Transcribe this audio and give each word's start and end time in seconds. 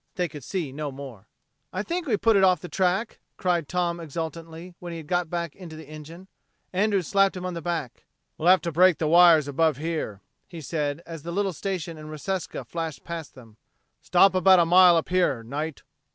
They 0.15 0.27
could 0.27 0.43
see 0.43 0.71
no 0.71 0.91
more. 0.91 1.27
"I 1.71 1.83
think 1.83 2.07
we 2.07 2.17
put 2.17 2.35
it 2.35 2.43
off 2.43 2.59
the 2.59 2.67
track," 2.67 3.19
cried 3.37 3.67
Tom 3.69 3.99
exultantly 3.99 4.73
when 4.79 4.93
he 4.93 5.03
was 5.03 5.25
back 5.25 5.55
in 5.55 5.69
the 5.69 5.87
engine. 5.87 6.27
Andrews 6.73 7.05
slapped 7.07 7.37
him 7.37 7.45
on 7.45 7.53
the 7.53 7.61
back. 7.61 8.05
"We'll 8.35 8.47
have 8.49 8.61
to 8.63 8.71
break 8.71 8.97
the 8.97 9.07
wires 9.07 9.47
above 9.47 9.77
here," 9.77 10.21
he 10.47 10.59
said 10.59 11.03
as 11.05 11.21
the 11.21 11.31
little 11.31 11.53
station 11.53 11.99
in 11.99 12.09
Reseca 12.09 12.65
flashed 12.65 13.03
past 13.03 13.35
them. 13.35 13.57
"Stop 14.01 14.33
about 14.33 14.57
a 14.57 14.65
mile 14.65 14.97
up 14.97 15.09
here, 15.09 15.43
Knight. 15.43 15.83